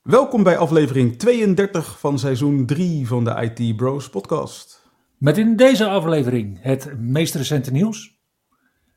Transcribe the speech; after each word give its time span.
Welkom 0.00 0.42
bij 0.42 0.56
aflevering 0.56 1.18
32 1.18 1.98
van 1.98 2.18
seizoen 2.18 2.66
3 2.66 3.06
van 3.06 3.24
de 3.24 3.52
IT 3.56 3.76
Bros 3.76 4.10
podcast. 4.10 4.90
Met 5.18 5.38
in 5.38 5.56
deze 5.56 5.86
aflevering 5.86 6.62
het 6.62 6.98
meest 6.98 7.34
recente 7.34 7.72
nieuws. 7.72 8.18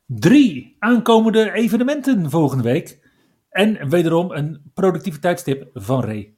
Drie 0.06 0.76
aankomende 0.78 1.52
evenementen 1.52 2.30
volgende 2.30 2.62
week. 2.62 3.08
En 3.50 3.88
wederom 3.88 4.30
een 4.30 4.70
productiviteitstip 4.74 5.70
van 5.74 6.04
Ray. 6.04 6.34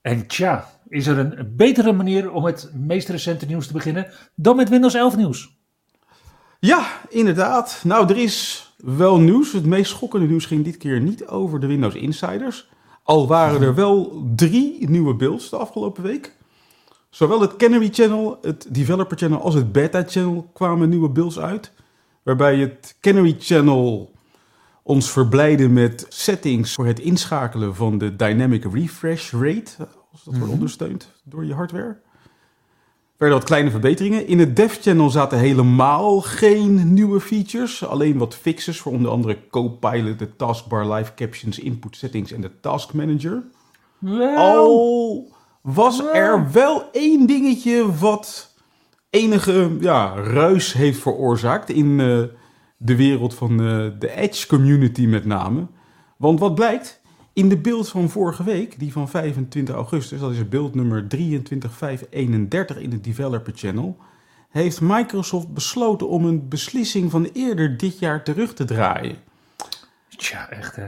En 0.00 0.26
tja, 0.26 0.68
is 0.88 1.06
er 1.06 1.18
een 1.18 1.52
betere 1.56 1.92
manier 1.92 2.30
om 2.30 2.44
het 2.44 2.70
meest 2.74 3.08
recente 3.08 3.46
nieuws 3.46 3.66
te 3.66 3.72
beginnen 3.72 4.06
dan 4.34 4.56
met 4.56 4.68
Windows 4.68 4.94
11 4.94 5.16
nieuws? 5.16 5.56
Ja, 6.60 6.86
inderdaad. 7.08 7.80
Nou, 7.84 8.08
er 8.08 8.16
is 8.16 8.68
wel 8.76 9.18
nieuws. 9.18 9.52
Het 9.52 9.66
meest 9.66 9.90
schokkende 9.90 10.26
nieuws 10.26 10.46
ging 10.46 10.64
dit 10.64 10.76
keer 10.76 11.00
niet 11.00 11.26
over 11.26 11.60
de 11.60 11.66
Windows 11.66 11.94
Insiders. 11.94 12.68
Al 13.02 13.26
waren 13.26 13.62
er 13.62 13.74
wel 13.74 14.22
drie 14.36 14.88
nieuwe 14.88 15.14
builds 15.14 15.50
de 15.50 15.56
afgelopen 15.56 16.02
week. 16.02 16.36
Zowel 17.10 17.40
het 17.40 17.56
Canary 17.56 17.88
Channel, 17.92 18.38
het 18.42 18.66
Developer 18.74 19.16
Channel 19.18 19.40
als 19.40 19.54
het 19.54 19.72
Beta 19.72 20.04
Channel 20.06 20.50
kwamen 20.52 20.88
nieuwe 20.88 21.08
builds 21.08 21.38
uit. 21.38 21.72
Waarbij 22.22 22.58
het 22.58 22.96
Canary 23.00 23.36
Channel 23.38 24.12
ons 24.82 25.10
verblijden 25.10 25.72
met 25.72 26.06
settings 26.08 26.74
voor 26.74 26.86
het 26.86 27.00
inschakelen 27.00 27.74
van 27.74 27.98
de 27.98 28.16
Dynamic 28.16 28.64
Refresh 28.72 29.32
Rate, 29.32 29.88
als 30.12 30.24
dat 30.24 30.32
wordt 30.32 30.44
Mhm. 30.44 30.52
ondersteund 30.52 31.12
door 31.24 31.44
je 31.44 31.54
hardware. 31.54 31.98
Verder 33.16 33.36
wat 33.36 33.46
kleine 33.46 33.70
verbeteringen. 33.70 34.26
In 34.26 34.38
het 34.38 34.56
Dev 34.56 34.78
Channel 34.80 35.10
zaten 35.10 35.38
helemaal 35.38 36.20
geen 36.20 36.92
nieuwe 36.92 37.20
features. 37.20 37.84
Alleen 37.84 38.18
wat 38.18 38.34
fixes 38.34 38.80
voor 38.80 38.92
onder 38.92 39.10
andere 39.10 39.38
Copilot, 39.50 40.18
de 40.18 40.36
Taskbar 40.36 40.92
Live 40.92 41.14
Captions, 41.14 41.58
Input 41.58 41.96
Settings 41.96 42.32
en 42.32 42.40
de 42.40 42.60
Task 42.60 42.92
Manager. 42.92 43.42
Al 44.36 45.32
was 45.62 46.02
er 46.12 46.52
wel 46.52 46.88
één 46.92 47.26
dingetje 47.26 47.94
wat 47.98 48.54
enige 49.10 49.76
ja, 49.80 50.14
ruis 50.14 50.72
heeft 50.72 51.00
veroorzaakt 51.00 51.70
in 51.70 52.00
eh, 52.00 52.22
de 52.76 52.96
wereld 52.96 53.34
van 53.34 53.50
eh, 53.50 53.86
de 53.98 54.10
Edge 54.16 54.46
community 54.46 55.06
met 55.06 55.24
name. 55.24 55.66
Want 56.16 56.40
wat 56.40 56.54
blijkt, 56.54 57.00
in 57.38 57.48
de 57.48 57.58
beeld 57.58 57.88
van 57.88 58.08
vorige 58.10 58.44
week, 58.44 58.78
die 58.78 58.92
van 58.92 59.08
25 59.08 59.74
augustus, 59.74 60.20
dat 60.20 60.32
is 60.32 60.48
beeld 60.48 60.74
nummer 60.74 61.08
23531 61.08 62.76
in 62.76 62.92
het 62.92 63.04
Developer 63.04 63.52
Channel, 63.56 63.96
heeft 64.48 64.80
Microsoft 64.80 65.54
besloten 65.54 66.08
om 66.08 66.24
een 66.24 66.48
beslissing 66.48 67.10
van 67.10 67.28
eerder 67.32 67.76
dit 67.76 67.98
jaar 67.98 68.24
terug 68.24 68.54
te 68.54 68.64
draaien. 68.64 69.16
tja, 70.16 70.50
echt 70.50 70.76
hè. 70.76 70.86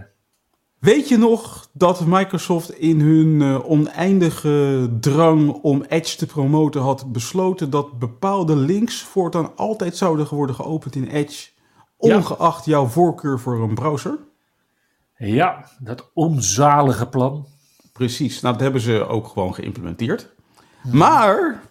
Weet 0.78 1.08
je 1.08 1.16
nog 1.16 1.68
dat 1.72 2.06
Microsoft 2.06 2.70
in 2.70 3.00
hun 3.00 3.42
eh, 3.42 3.70
oneindige 3.70 4.88
drang 5.00 5.50
om 5.52 5.82
Edge 5.88 6.16
te 6.16 6.26
promoten 6.26 6.80
had 6.80 7.12
besloten 7.12 7.70
dat 7.70 7.98
bepaalde 7.98 8.56
links 8.56 9.02
voortaan 9.02 9.56
altijd 9.56 9.96
zouden 9.96 10.28
worden 10.28 10.54
geopend 10.54 10.94
in 10.94 11.06
Edge, 11.06 11.48
Ja. 11.98 12.16
ongeacht 12.16 12.64
jouw 12.64 12.86
voorkeur 12.86 13.40
voor 13.40 13.62
een 13.62 13.74
browser? 13.74 14.18
Ja, 15.22 15.68
dat 15.78 16.10
onzalige 16.14 17.08
plan. 17.08 17.46
Precies, 17.92 18.40
nou 18.40 18.54
dat 18.54 18.62
hebben 18.62 18.80
ze 18.80 19.06
ook 19.06 19.28
gewoon 19.28 19.54
geïmplementeerd. 19.54 20.34
Maar 20.92 21.62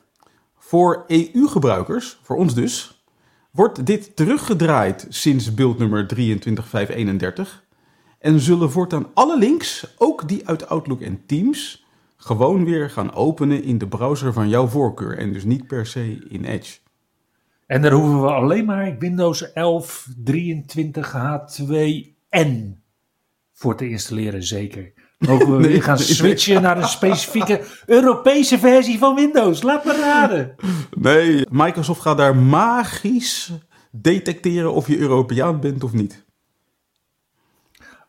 voor 0.58 1.04
EU-gebruikers, 1.08 2.20
voor 2.22 2.38
ons 2.38 2.54
dus, 2.54 3.04
wordt 3.52 3.86
dit 3.86 4.16
teruggedraaid 4.16 5.06
sinds 5.10 5.54
beeld 5.54 5.78
nummer 5.78 6.08
23531. 6.08 7.64
En 8.20 8.40
zullen 8.40 8.72
voortaan 8.72 9.08
alle 9.14 9.38
links, 9.38 9.96
ook 9.98 10.28
die 10.28 10.48
uit 10.48 10.68
Outlook 10.68 11.02
en 11.02 11.26
Teams, 11.26 11.86
gewoon 12.18 12.66
weer 12.66 12.90
gaan 12.90 13.14
openen 13.14 13.64
in 13.64 13.78
de 13.78 13.88
browser 13.88 14.34
van 14.34 14.50
jouw 14.50 14.68
voorkeur. 14.68 15.18
En 15.18 15.34
dus 15.34 15.44
niet 15.44 15.68
per 15.68 15.86
se 15.86 16.26
in 16.30 16.46
Edge. 16.46 16.80
En 17.66 17.82
daar 17.82 17.92
hoeven 17.92 18.22
we 18.22 18.32
alleen 18.32 18.66
maar 18.66 18.98
Windows 18.98 19.54
11 19.54 20.08
23H2N 20.32 22.79
voor 23.60 23.76
te 23.76 23.90
installeren, 23.90 24.44
zeker. 24.44 24.92
Mogen 25.28 25.52
we 25.52 25.58
Nee, 25.60 25.72
weer 25.72 25.84
gaan 25.84 25.98
nee, 25.98 26.06
switchen 26.06 26.62
naar 26.62 26.78
een 26.78 26.88
specifieke 26.88 27.62
Europese 27.86 28.60
versie 28.60 28.98
van 28.98 29.16
Windows? 29.16 29.62
Laat 29.62 29.86
me 29.86 29.96
raden. 29.96 30.56
Nee, 30.98 31.46
Microsoft 31.50 32.02
gaat 32.02 32.18
daar 32.18 32.36
magisch 32.36 33.52
detecteren 33.92 34.74
of 34.74 34.88
je 34.88 34.98
Europeaan 34.98 35.60
bent 35.60 35.84
of 35.84 35.94
niet. 35.94 36.26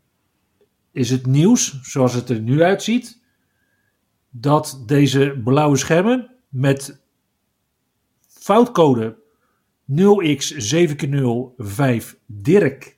is 0.94 1.10
het 1.10 1.26
nieuws, 1.26 1.82
zoals 1.82 2.14
het 2.14 2.30
er 2.30 2.40
nu 2.40 2.64
uitziet, 2.64 3.22
dat 4.30 4.84
deze 4.86 5.42
blauwe 5.44 5.78
schermen 5.78 6.32
met 6.50 7.02
foutcode 8.28 9.18
0x7x05 9.92 9.96
Dirk 12.26 12.98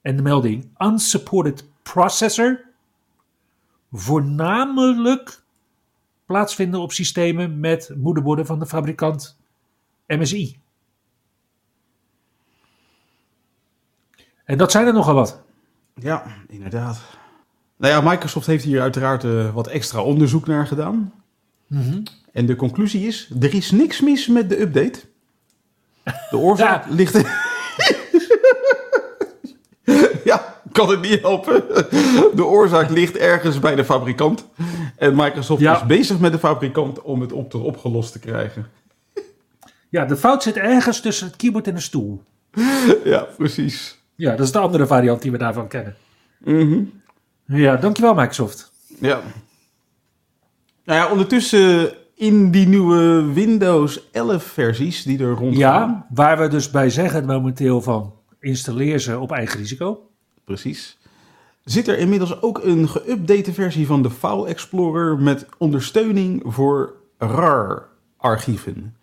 en 0.00 0.16
de 0.16 0.22
melding 0.22 0.70
unsupported 0.78 1.68
processor 1.82 2.64
voornamelijk 3.92 5.42
plaatsvinden 6.24 6.80
op 6.80 6.92
systemen 6.92 7.60
met 7.60 7.92
moederborden 7.96 8.46
van 8.46 8.58
de 8.58 8.66
fabrikant 8.66 9.38
MSI. 10.06 10.58
En 14.44 14.58
dat 14.58 14.70
zijn 14.70 14.86
er 14.86 14.92
nogal 14.92 15.14
wat. 15.14 15.42
Ja, 15.94 16.36
inderdaad. 16.48 17.19
Nou 17.80 17.92
ja, 17.92 18.10
Microsoft 18.10 18.46
heeft 18.46 18.64
hier 18.64 18.80
uiteraard 18.80 19.24
uh, 19.24 19.54
wat 19.54 19.66
extra 19.66 20.02
onderzoek 20.02 20.46
naar 20.46 20.66
gedaan. 20.66 21.12
Mhm. 21.66 22.02
En 22.32 22.46
de 22.46 22.56
conclusie 22.56 23.06
is, 23.06 23.30
er 23.40 23.54
is 23.54 23.70
niks 23.70 24.00
mis 24.00 24.26
met 24.28 24.48
de 24.48 24.60
update. 24.60 24.98
De 26.30 26.36
oorzaak 26.46 26.84
Ja. 26.88 26.94
ligt... 26.94 27.14
ja, 30.24 30.54
kan 30.72 30.90
het 30.90 31.00
niet 31.00 31.20
helpen. 31.20 31.62
De 32.34 32.44
oorzaak 32.44 32.90
ligt 32.90 33.16
ergens 33.16 33.58
bij 33.58 33.74
de 33.74 33.84
fabrikant. 33.84 34.46
En 34.96 35.16
Microsoft 35.16 35.60
Ja. 35.60 35.74
is 35.76 35.86
bezig 35.86 36.18
met 36.18 36.32
de 36.32 36.38
fabrikant 36.38 37.02
om 37.02 37.20
het 37.20 37.32
op 37.32 37.54
opgelost 37.54 38.12
te 38.12 38.18
krijgen. 38.18 38.66
Ja, 39.88 40.04
de 40.04 40.16
fout 40.16 40.42
zit 40.42 40.56
ergens 40.56 41.00
tussen 41.00 41.26
het 41.26 41.36
keyboard 41.36 41.66
en 41.68 41.74
de 41.74 41.80
stoel. 41.80 42.22
Ja, 43.04 43.26
precies. 43.36 43.98
Ja, 44.14 44.30
dat 44.36 44.46
is 44.46 44.52
de 44.52 44.58
andere 44.58 44.86
variant 44.86 45.22
die 45.22 45.30
we 45.30 45.38
daarvan 45.38 45.68
kennen. 45.68 45.96
Mhm. 46.38 46.82
Ja, 47.52 47.76
dankjewel 47.76 48.14
Microsoft. 48.14 48.72
Ja. 48.98 49.20
Nou 50.84 50.98
ja, 50.98 51.10
ondertussen 51.10 51.94
in 52.14 52.50
die 52.50 52.66
nieuwe 52.66 53.32
Windows 53.32 54.10
11 54.10 54.44
versies 54.44 55.02
die 55.02 55.18
er 55.18 55.34
rondgaan. 55.34 55.58
Ja, 55.58 56.06
waar 56.10 56.38
we 56.38 56.48
dus 56.48 56.70
bij 56.70 56.90
zeggen 56.90 57.26
momenteel 57.26 57.82
van 57.82 58.14
installeer 58.40 58.98
ze 58.98 59.18
op 59.18 59.32
eigen 59.32 59.58
risico. 59.58 60.10
Precies. 60.44 60.98
Zit 61.64 61.88
er 61.88 61.98
inmiddels 61.98 62.42
ook 62.42 62.64
een 62.64 62.88
geüpdate 62.88 63.52
versie 63.52 63.86
van 63.86 64.02
de 64.02 64.10
File 64.10 64.46
Explorer 64.46 65.18
met 65.18 65.46
ondersteuning 65.58 66.42
voor 66.44 66.94
RAR-archieven. 67.18 68.96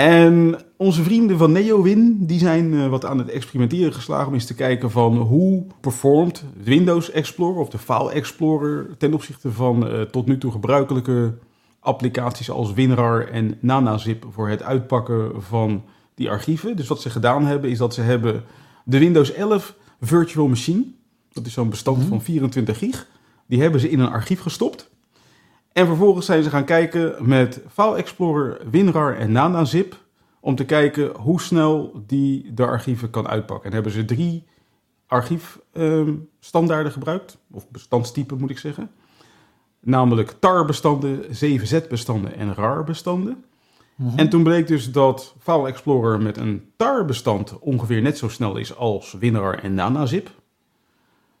En 0.00 0.56
onze 0.76 1.02
vrienden 1.02 1.38
van 1.38 1.52
NeoWin 1.52 2.26
die 2.26 2.38
zijn 2.38 2.74
eh, 2.74 2.88
wat 2.88 3.04
aan 3.04 3.18
het 3.18 3.28
experimenteren 3.28 3.92
geslagen 3.92 4.26
om 4.26 4.34
eens 4.34 4.46
te 4.46 4.54
kijken 4.54 4.90
van 4.90 5.16
hoe 5.16 5.64
performt 5.80 6.44
Windows 6.62 7.10
Explorer 7.10 7.60
of 7.60 7.68
de 7.68 7.78
File 7.78 8.10
Explorer 8.12 8.96
ten 8.98 9.14
opzichte 9.14 9.52
van 9.52 9.88
eh, 9.88 10.00
tot 10.00 10.26
nu 10.26 10.38
toe 10.38 10.52
gebruikelijke 10.52 11.34
applicaties 11.80 12.50
als 12.50 12.72
WinRAR 12.72 13.28
en 13.28 13.58
NanaZip 13.60 14.26
voor 14.30 14.48
het 14.48 14.62
uitpakken 14.62 15.42
van 15.42 15.84
die 16.14 16.30
archieven. 16.30 16.76
Dus 16.76 16.88
wat 16.88 17.00
ze 17.00 17.10
gedaan 17.10 17.46
hebben 17.46 17.70
is 17.70 17.78
dat 17.78 17.94
ze 17.94 18.00
hebben 18.00 18.44
de 18.84 18.98
Windows 18.98 19.32
11 19.32 19.74
Virtual 20.00 20.48
Machine, 20.48 20.84
dat 21.32 21.46
is 21.46 21.52
zo'n 21.52 21.70
bestand 21.70 21.98
Mhm. 21.98 22.08
van 22.08 22.22
24 22.22 22.78
gig, 22.78 23.06
die 23.46 23.60
hebben 23.62 23.80
ze 23.80 23.90
in 23.90 24.00
een 24.00 24.10
archief 24.10 24.40
gestopt. 24.40 24.89
En 25.72 25.86
vervolgens 25.86 26.26
zijn 26.26 26.42
ze 26.42 26.50
gaan 26.50 26.64
kijken 26.64 27.28
met 27.28 27.60
File 27.68 27.96
Explorer, 27.96 28.60
WinRAR 28.70 29.16
en 29.16 29.32
NanaZip 29.32 29.96
om 30.40 30.54
te 30.54 30.64
kijken 30.64 31.16
hoe 31.16 31.40
snel 31.40 32.02
die 32.06 32.54
de 32.54 32.66
archieven 32.66 33.10
kan 33.10 33.28
uitpakken. 33.28 33.66
En 33.66 33.74
hebben 33.74 33.92
ze 33.92 34.04
drie 34.04 34.44
archiefstandaarden 35.06 36.92
gebruikt, 36.92 37.38
of 37.50 37.68
bestandstypen 37.68 38.38
moet 38.38 38.50
ik 38.50 38.58
zeggen. 38.58 38.90
Namelijk 39.80 40.34
TAR-bestanden, 40.38 41.22
7Z-bestanden 41.24 42.36
en 42.36 42.54
RAR-bestanden. 42.54 43.44
Mhm. 43.94 44.18
En 44.18 44.28
toen 44.28 44.42
bleek 44.42 44.66
dus 44.66 44.92
dat 44.92 45.34
File 45.38 45.68
Explorer 45.68 46.20
met 46.20 46.36
een 46.36 46.70
TAR-bestand 46.76 47.58
ongeveer 47.58 48.02
net 48.02 48.18
zo 48.18 48.28
snel 48.28 48.56
is 48.56 48.76
als 48.76 49.12
WinRAR 49.12 49.58
en 49.58 49.74
NanaZip. 49.74 50.30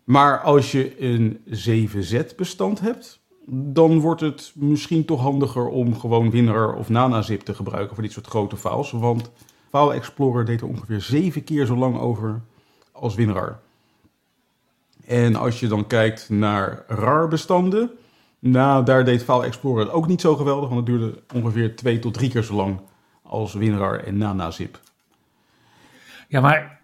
Maar 0.04 0.40
als 0.40 0.72
je 0.72 1.02
een 1.02 1.40
7Z-bestand 1.46 2.80
hebt, 2.80 3.19
dan 3.52 4.00
wordt 4.00 4.20
het 4.20 4.52
misschien 4.54 5.04
toch 5.04 5.20
handiger 5.20 5.68
om 5.68 5.98
gewoon 5.98 6.30
WinRAR 6.30 6.74
of 6.74 6.88
NanaZip 6.88 7.40
te 7.40 7.54
gebruiken 7.54 7.94
voor 7.94 8.04
dit 8.04 8.12
soort 8.12 8.26
grote 8.26 8.56
files. 8.56 8.90
Want 8.90 9.30
File 9.68 9.94
Explorer 9.94 10.44
deed 10.44 10.60
er 10.60 10.66
ongeveer 10.66 11.00
zeven 11.00 11.44
keer 11.44 11.66
zo 11.66 11.76
lang 11.76 11.98
over 11.98 12.40
als 12.92 13.14
WinRAR. 13.14 13.60
En 15.06 15.36
als 15.36 15.60
je 15.60 15.66
dan 15.66 15.86
kijkt 15.86 16.28
naar 16.28 16.84
RAR-bestanden, 16.86 17.90
nou, 18.38 18.84
daar 18.84 19.04
deed 19.04 19.22
File 19.22 19.44
Explorer 19.44 19.84
het 19.84 19.94
ook 19.94 20.06
niet 20.06 20.20
zo 20.20 20.36
geweldig, 20.36 20.68
want 20.68 20.86
het 20.86 20.98
duurde 20.98 21.22
ongeveer 21.34 21.76
twee 21.76 21.98
tot 21.98 22.14
drie 22.14 22.30
keer 22.30 22.42
zo 22.42 22.54
lang 22.54 22.80
als 23.22 23.54
WinRAR 23.54 24.04
en 24.04 24.16
NanaZip. 24.16 24.80
Ja, 26.28 26.40
maar 26.40 26.80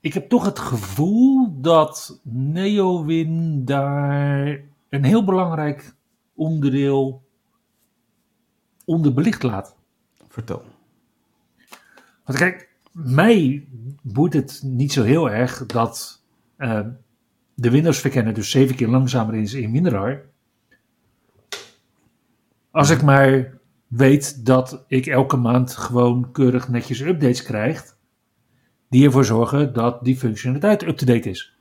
ik 0.00 0.14
heb 0.14 0.28
toch 0.28 0.44
het 0.44 0.58
gevoel 0.58 1.60
dat 1.60 2.20
NeoWin 2.22 3.64
daar 3.64 4.60
een 4.88 5.04
heel 5.04 5.24
belangrijk 5.24 5.98
onderdeel 6.40 7.22
onderbelicht 8.84 9.42
laat. 9.42 9.76
Vertel. 10.28 10.64
Want 12.24 12.38
kijk, 12.38 12.68
mij 12.92 13.68
boeit 14.02 14.32
het 14.32 14.60
niet 14.64 14.92
zo 14.92 15.02
heel 15.02 15.30
erg 15.30 15.66
dat 15.66 16.22
eh, 16.56 16.86
de 17.54 17.70
Windows-verkenner 17.70 18.34
dus 18.34 18.50
zeven 18.50 18.76
keer 18.76 18.88
langzamer 18.88 19.34
is 19.34 19.54
in 19.54 19.72
WinRAR. 19.72 20.28
Als 22.70 22.90
ik 22.90 23.02
maar 23.02 23.58
weet 23.86 24.46
dat 24.46 24.84
ik 24.88 25.06
elke 25.06 25.36
maand 25.36 25.76
gewoon 25.76 26.32
keurig 26.32 26.68
netjes 26.68 27.00
updates 27.00 27.42
krijg, 27.42 27.96
die 28.88 29.04
ervoor 29.04 29.24
zorgen 29.24 29.72
dat 29.72 30.04
die 30.04 30.16
functionaliteit 30.16 30.82
up-to-date 30.82 31.30
is. 31.30 31.54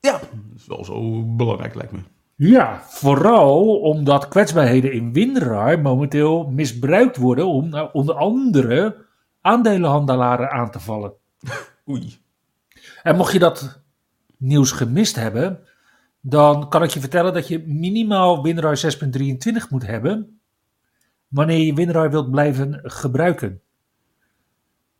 Ja, 0.00 0.18
dat 0.18 0.30
is 0.56 0.66
wel 0.66 0.84
zo 0.84 1.24
belangrijk 1.36 1.74
lijkt 1.74 1.92
me. 1.92 2.11
Ja, 2.36 2.82
vooral 2.82 3.80
omdat 3.80 4.28
kwetsbaarheden 4.28 4.92
in 4.92 5.12
WinRAR 5.12 5.80
momenteel 5.80 6.44
misbruikt 6.50 7.16
worden 7.16 7.46
om 7.46 7.68
nou, 7.68 7.88
onder 7.92 8.14
andere 8.14 9.06
aandelenhandelaren 9.40 10.50
aan 10.50 10.70
te 10.70 10.80
vallen. 10.80 11.12
Oei. 11.90 12.18
En 13.02 13.16
mocht 13.16 13.32
je 13.32 13.38
dat 13.38 13.82
nieuws 14.36 14.72
gemist 14.72 15.16
hebben, 15.16 15.60
dan 16.20 16.68
kan 16.68 16.82
ik 16.82 16.90
je 16.90 17.00
vertellen 17.00 17.32
dat 17.32 17.48
je 17.48 17.64
minimaal 17.66 18.42
WinRAR 18.42 18.94
6.23 18.96 19.68
moet 19.70 19.86
hebben 19.86 20.40
wanneer 21.28 21.58
je 21.58 21.74
WinRAR 21.74 22.10
wilt 22.10 22.30
blijven 22.30 22.80
gebruiken. 22.82 23.60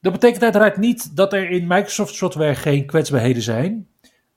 Dat 0.01 0.13
betekent 0.13 0.43
uiteraard 0.43 0.77
niet 0.77 1.17
dat 1.17 1.33
er 1.33 1.51
in 1.51 1.67
Microsoft 1.67 2.15
software 2.15 2.55
geen 2.55 2.87
kwetsbaarheden 2.87 3.43
zijn, 3.43 3.89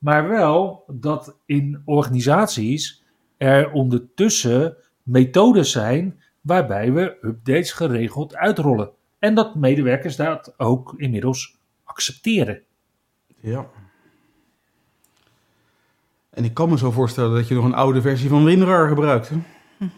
maar 0.05 0.27
wel 0.27 0.83
dat 0.87 1.37
in 1.45 1.81
organisaties 1.85 3.03
er 3.37 3.71
ondertussen 3.71 4.77
methodes 5.03 5.71
zijn 5.71 6.21
waarbij 6.41 6.93
we 6.93 7.17
updates 7.21 7.71
geregeld 7.71 8.35
uitrollen. 8.35 8.91
En 9.19 9.35
dat 9.35 9.55
medewerkers 9.55 10.15
dat 10.15 10.53
ook 10.57 10.93
inmiddels 10.97 11.57
accepteren. 11.83 12.61
Ja. 13.39 13.67
En 16.29 16.43
ik 16.43 16.53
kan 16.53 16.69
me 16.69 16.77
zo 16.77 16.91
voorstellen 16.91 17.35
dat 17.35 17.47
je 17.47 17.55
nog 17.55 17.65
een 17.65 17.73
oude 17.73 18.01
versie 18.01 18.29
van 18.29 18.45
WinRAR 18.45 18.87
gebruikt. 18.87 19.29
Hè? 19.29 19.35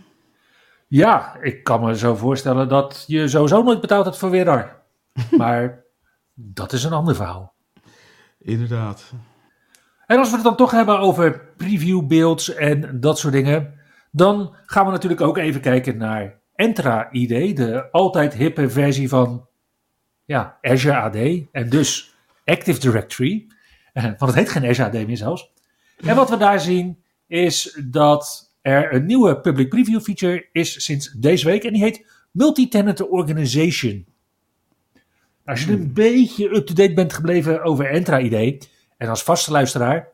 Ja, 0.87 1.37
ik 1.41 1.63
kan 1.63 1.83
me 1.83 1.97
zo 1.97 2.15
voorstellen 2.15 2.69
dat 2.69 3.03
je 3.07 3.27
sowieso 3.27 3.63
nooit 3.63 3.81
betaald 3.81 4.05
hebt 4.05 4.17
voor 4.17 4.29
WinRAR. 4.29 4.81
Maar 5.37 5.83
dat 6.33 6.73
is 6.73 6.83
een 6.83 6.93
ander 6.93 7.15
verhaal. 7.15 7.53
Inderdaad. 8.37 9.13
En 10.07 10.17
als 10.17 10.29
we 10.29 10.35
het 10.35 10.43
dan 10.43 10.55
toch 10.55 10.71
hebben 10.71 10.99
over 10.99 11.41
preview 11.57 12.07
builds 12.07 12.53
en 12.53 12.99
dat 12.99 13.19
soort 13.19 13.33
dingen, 13.33 13.73
dan 14.11 14.55
gaan 14.65 14.85
we 14.85 14.91
natuurlijk 14.91 15.21
ook 15.21 15.37
even 15.37 15.61
kijken 15.61 15.97
naar 15.97 16.39
Entra 16.55 17.11
ID, 17.11 17.57
de 17.57 17.91
altijd 17.91 18.33
hippe 18.33 18.69
versie 18.69 19.09
van 19.09 19.47
ja, 20.25 20.57
Azure 20.61 20.95
AD 20.95 21.15
en 21.51 21.69
dus 21.69 22.15
Active 22.45 22.79
Directory. 22.79 23.47
Eh, 23.93 24.03
Want 24.03 24.19
het 24.19 24.35
heet 24.35 24.49
geen 24.49 24.65
Azure 24.65 24.87
AD 24.87 25.07
meer 25.07 25.17
zelfs. 25.17 25.51
En 25.97 26.15
wat 26.15 26.29
we 26.29 26.37
daar 26.37 26.59
zien 26.59 27.03
is 27.27 27.81
dat 27.85 28.53
er 28.61 28.93
een 28.93 29.05
nieuwe 29.05 29.39
public 29.39 29.69
preview 29.69 30.01
feature 30.01 30.49
is 30.51 30.83
sinds 30.83 31.11
deze 31.11 31.45
week 31.45 31.63
en 31.63 31.73
die 31.73 31.83
heet 31.83 32.05
Multi-Tenant 32.31 33.07
Organization. 33.07 34.05
Als 35.45 35.65
je 35.65 35.71
een 35.71 35.93
beetje 35.93 36.55
up-to-date 36.55 36.93
bent 36.93 37.13
gebleven 37.13 37.63
over 37.63 37.89
Entra 37.89 38.19
ID, 38.19 38.69
en 38.97 39.09
als 39.09 39.23
vaste 39.23 39.51
luisteraar 39.51 40.07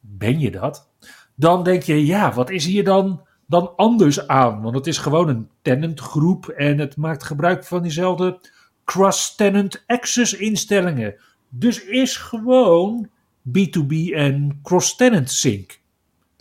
ben 0.00 0.40
je 0.40 0.50
dat, 0.50 0.88
dan 1.34 1.62
denk 1.62 1.82
je, 1.82 2.06
ja, 2.06 2.32
wat 2.32 2.50
is 2.50 2.64
hier 2.64 2.84
dan, 2.84 3.26
dan 3.46 3.76
anders 3.76 4.26
aan? 4.26 4.62
Want 4.62 4.74
het 4.74 4.86
is 4.86 4.98
gewoon 4.98 5.28
een 5.28 5.48
tenantgroep 5.62 6.48
en 6.48 6.78
het 6.78 6.96
maakt 6.96 7.24
gebruik 7.24 7.64
van 7.64 7.82
diezelfde 7.82 8.40
cross-tenant 8.84 9.84
access 9.86 10.32
instellingen. 10.32 11.14
Dus 11.48 11.84
is 11.84 12.16
gewoon 12.16 13.08
B2B 13.58 14.14
en 14.14 14.60
cross-tenant 14.62 15.30
sync. 15.30 15.80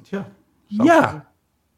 Zou 0.03 0.23
Ja, 0.67 1.31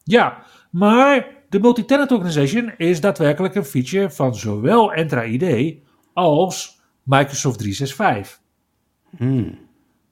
ja, 0.04 0.44
maar 0.70 1.28
de 1.50 1.60
multi-tenant 1.60 2.12
organization 2.12 2.74
is 2.78 3.02
daadwerkelijk 3.02 3.56
een 3.56 3.66
feature 3.66 4.10
van 4.10 4.36
zowel 4.36 4.94
Entra 4.94 5.24
ID 5.24 5.78
als 6.14 6.80
Microsoft 7.04 7.58
365. 7.58 8.42
Hmm. 9.18 9.69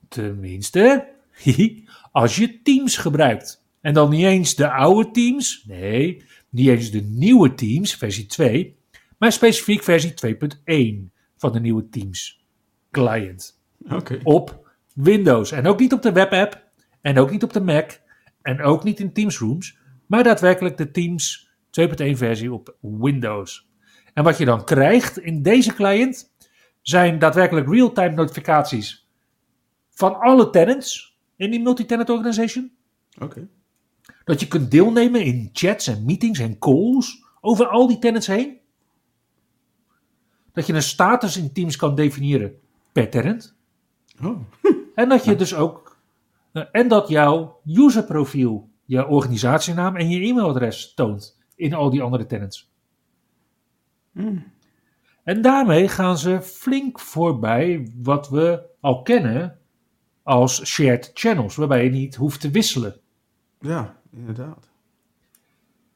Tenminste, 0.08 1.08
als 2.12 2.36
je 2.36 2.62
Teams 2.62 2.96
gebruikt. 2.96 3.66
En 3.80 3.94
dan 3.94 4.10
niet 4.10 4.24
eens 4.24 4.54
de 4.54 4.70
oude 4.70 5.10
Teams, 5.10 5.64
nee, 5.66 6.22
niet 6.48 6.68
eens 6.68 6.90
de 6.90 7.00
nieuwe 7.02 7.54
Teams, 7.54 7.94
versie 7.94 8.26
2, 8.26 8.76
maar 9.18 9.32
specifiek 9.32 9.82
versie 9.82 10.14
2.1 10.26 11.10
van 11.36 11.52
de 11.52 11.60
nieuwe 11.60 11.88
Teams 11.88 12.46
client 12.90 13.60
Oké. 13.88 14.20
op 14.22 14.68
Windows. 14.94 15.52
En 15.52 15.66
ook 15.66 15.78
niet 15.78 15.92
op 15.92 16.02
de 16.02 16.12
webapp, 16.12 16.62
en 17.00 17.18
ook 17.18 17.30
niet 17.30 17.42
op 17.42 17.52
de 17.52 17.60
Mac, 17.60 17.90
en 18.42 18.62
ook 18.62 18.84
niet 18.84 19.00
in 19.00 19.12
Teams 19.12 19.38
Rooms, 19.38 19.78
maar 20.06 20.22
daadwerkelijk 20.22 20.76
de 20.76 20.90
Teams 20.90 21.50
2.1 21.80 21.86
versie 22.10 22.52
op 22.52 22.76
Windows. 22.80 23.68
En 24.14 24.24
wat 24.24 24.38
je 24.38 24.44
dan 24.44 24.64
krijgt 24.64 25.18
in 25.18 25.42
deze 25.42 25.74
client 25.74 26.32
zijn 26.82 27.18
daadwerkelijk 27.18 27.68
real-time 27.68 28.14
notificaties 28.14 29.07
van 29.98 30.20
alle 30.20 30.50
tenants 30.50 31.16
in 31.36 31.50
die 31.50 31.60
multi-tenant 31.60 32.10
organization. 32.10 32.72
Oké. 33.20 33.48
Dat 34.24 34.40
je 34.40 34.48
kunt 34.48 34.70
deelnemen 34.70 35.24
in 35.24 35.50
chats 35.52 35.86
en 35.86 36.04
meetings 36.04 36.38
en 36.38 36.58
calls 36.58 37.24
over 37.40 37.66
al 37.68 37.86
die 37.86 37.98
tenants 37.98 38.26
heen. 38.26 38.58
Dat 40.52 40.66
je 40.66 40.72
een 40.72 40.82
status 40.82 41.36
in 41.36 41.52
Teams 41.52 41.76
kan 41.76 41.94
definiëren 41.94 42.58
per 42.92 43.10
tenant. 43.10 43.56
Oh. 44.22 44.40
En 44.94 45.08
dat 45.08 45.24
je 45.24 45.36
dus 45.36 45.54
ook. 45.54 45.96
eh, 46.52 46.62
En 46.72 46.88
dat 46.88 47.08
jouw 47.08 47.60
userprofiel, 47.66 48.68
je 48.84 49.06
organisatienaam 49.06 49.96
en 49.96 50.08
je 50.10 50.20
e-mailadres 50.20 50.94
toont 50.94 51.38
in 51.54 51.74
al 51.74 51.90
die 51.90 52.02
andere 52.02 52.26
tenants. 52.26 52.70
Hmm. 54.12 54.44
En 55.24 55.42
daarmee 55.42 55.88
gaan 55.88 56.18
ze 56.18 56.42
flink 56.42 57.00
voorbij 57.00 57.92
wat 58.02 58.28
we 58.28 58.62
al 58.80 59.02
kennen 59.02 59.58
als 60.28 60.64
shared 60.64 61.10
channels, 61.14 61.56
waarbij 61.56 61.84
je 61.84 61.90
niet 61.90 62.14
hoeft 62.14 62.40
te 62.40 62.50
wisselen. 62.50 63.00
Ja, 63.60 63.96
inderdaad. 64.12 64.68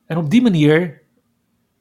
En 0.07 0.17
op 0.17 0.31
die 0.31 0.43
manier 0.43 1.03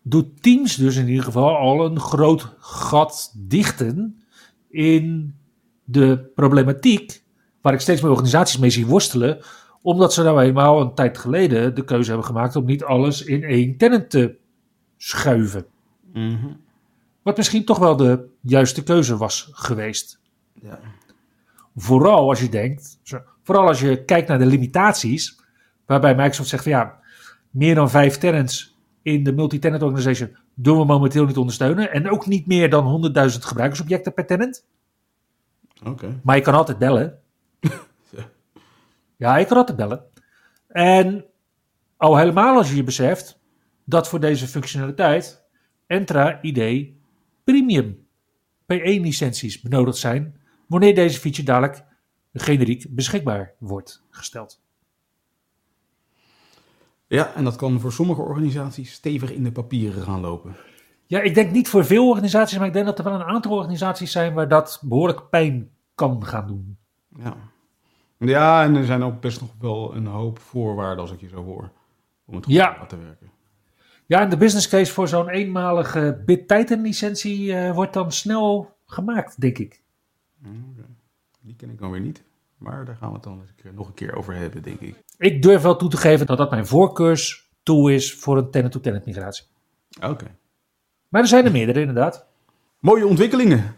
doet 0.01 0.43
Teams 0.43 0.75
dus 0.75 0.95
in 0.95 1.07
ieder 1.07 1.23
geval 1.23 1.57
al 1.57 1.85
een 1.85 1.99
groot 1.99 2.55
gat 2.59 3.33
dichten 3.37 4.23
in 4.69 5.35
de 5.83 6.31
problematiek 6.35 7.23
waar 7.61 7.73
ik 7.73 7.79
steeds 7.79 8.01
meer 8.01 8.11
organisaties 8.11 8.57
mee 8.57 8.69
zie 8.69 8.85
worstelen, 8.85 9.39
omdat 9.81 10.13
ze 10.13 10.23
nou 10.23 10.41
eenmaal 10.41 10.81
een 10.81 10.93
tijd 10.93 11.17
geleden 11.17 11.75
de 11.75 11.83
keuze 11.83 12.09
hebben 12.09 12.27
gemaakt 12.27 12.55
om 12.55 12.65
niet 12.65 12.83
alles 12.83 13.23
in 13.23 13.43
één 13.43 13.77
tenant 13.77 14.09
te 14.09 14.35
schuiven. 14.97 15.65
Mhm. 16.13 16.47
Wat 17.21 17.37
misschien 17.37 17.65
toch 17.65 17.77
wel 17.77 17.95
de 17.95 18.27
juiste 18.41 18.83
keuze 18.83 19.17
was 19.17 19.49
geweest. 19.51 20.19
Ja. 20.61 20.79
Vooral 21.75 22.29
als 22.29 22.39
je 22.39 22.49
denkt, 22.49 22.99
vooral 23.43 23.67
als 23.67 23.79
je 23.79 24.05
kijkt 24.05 24.27
naar 24.27 24.39
de 24.39 24.45
limitaties, 24.45 25.39
waarbij 25.85 26.15
Microsoft 26.15 26.49
zegt 26.49 26.63
van 26.63 26.71
ja, 26.71 26.99
meer 27.49 27.75
dan 27.75 27.89
vijf 27.89 28.17
tenants 28.17 28.77
in 29.01 29.23
de 29.23 29.33
multi-tenant 29.33 29.83
organization 29.83 30.37
doen 30.53 30.77
we 30.77 30.85
momenteel 30.85 31.25
niet 31.25 31.37
ondersteunen. 31.37 31.91
En 31.91 32.09
ook 32.09 32.25
niet 32.25 32.47
meer 32.47 32.69
dan 32.69 33.13
100.000 33.31 33.37
gebruikersobjecten 33.39 34.13
per 34.13 34.25
tenant. 34.25 34.67
Oké. 35.85 36.19
Maar 36.23 36.35
je 36.35 36.41
kan 36.41 36.53
altijd 36.53 36.77
bellen. 36.77 37.19
ja, 39.17 39.37
je 39.37 39.45
kan 39.45 39.57
altijd 39.57 39.77
bellen. 39.77 40.03
En 40.67 41.25
al 41.97 42.17
helemaal 42.17 42.57
als 42.57 42.69
je 42.69 42.75
je 42.75 42.83
beseft 42.83 43.39
dat 43.83 44.07
voor 44.07 44.19
deze 44.19 44.47
functionaliteit 44.47 45.43
Entra 45.87 46.39
ID 46.41 46.89
Premium 47.43 48.07
P1 48.73 49.01
licenties 49.01 49.61
benodigd 49.61 49.97
zijn 49.97 50.40
wanneer 50.71 50.95
deze 50.95 51.19
feature 51.19 51.45
dadelijk 51.45 51.83
generiek 52.33 52.85
beschikbaar 52.89 53.53
wordt 53.59 54.03
gesteld. 54.09 54.61
Ja, 57.07 57.33
en 57.33 57.43
dat 57.43 57.55
kan 57.55 57.79
voor 57.79 57.91
sommige 57.91 58.21
organisaties 58.21 58.91
stevig 58.91 59.31
in 59.31 59.43
de 59.43 59.51
papieren 59.51 60.03
gaan 60.03 60.19
lopen. 60.19 60.55
Ja, 61.05 61.21
ik 61.21 61.33
denk 61.35 61.51
niet 61.51 61.69
voor 61.69 61.85
veel 61.85 62.09
organisaties, 62.09 62.57
maar 62.57 62.67
ik 62.67 62.73
denk 62.73 62.85
dat 62.85 62.97
er 62.97 63.03
wel 63.03 63.13
een 63.13 63.23
aantal 63.23 63.51
organisaties 63.51 64.11
zijn 64.11 64.33
waar 64.33 64.47
dat 64.47 64.81
behoorlijk 64.83 65.29
pijn 65.29 65.69
kan 65.95 66.25
gaan 66.25 66.47
doen. 66.47 66.77
Ja. 67.17 67.35
Ja, 68.17 68.63
en 68.63 68.75
er 68.75 68.85
zijn 68.85 69.03
ook 69.03 69.21
best 69.21 69.41
nog 69.41 69.49
wel 69.59 69.95
een 69.95 70.05
hoop 70.05 70.39
voorwaarden 70.39 70.99
als 71.01 71.11
ik 71.11 71.19
je 71.21 71.27
zo 71.27 71.43
hoor. 71.43 71.71
Om 72.25 72.35
het 72.35 72.45
goed 72.45 72.53
Ja. 72.53 72.73
te 72.73 72.79
laten 72.79 73.03
werken. 73.03 73.31
Ja, 74.05 74.19
en 74.21 74.29
de 74.29 74.37
business 74.37 74.67
case 74.67 74.93
voor 74.93 75.07
zo'n 75.07 75.29
eenmalige 75.29 76.21
BitTitan 76.25 76.81
licentie 76.81 77.53
eh, 77.55 77.73
wordt 77.73 77.93
dan 77.93 78.11
snel 78.11 78.75
gemaakt, 78.85 79.41
denk 79.41 79.57
ik. 79.57 79.81
Oké. 80.45 80.85
Die 81.41 81.55
ken 81.55 81.69
ik 81.69 81.79
dan 81.79 81.91
weer 81.91 82.01
niet. 82.01 82.23
Maar 82.57 82.85
daar 82.85 82.95
gaan 82.95 83.07
we 83.07 83.13
het 83.13 83.23
dan 83.23 83.41
eens 83.41 83.75
nog 83.75 83.87
een 83.87 83.93
keer 83.93 84.15
over 84.15 84.35
hebben, 84.35 84.61
denk 84.63 84.79
ik. 84.79 84.95
Ik 85.17 85.41
durf 85.41 85.61
wel 85.61 85.75
toe 85.75 85.89
te 85.89 85.97
geven 85.97 86.25
dat 86.25 86.37
dat 86.37 86.49
mijn 86.49 86.67
voorkeurstool 86.67 87.87
is 87.87 88.13
voor 88.13 88.37
een 88.37 88.51
tenant-to-tenant 88.51 89.05
migratie. 89.05 89.45
Oké. 90.01 90.35
Maar 91.07 91.21
er 91.21 91.27
zijn 91.27 91.45
er 91.45 91.51
meerdere 91.51 91.79
inderdaad. 91.79 92.25
Mooie 92.79 93.07
ontwikkelingen. 93.07 93.75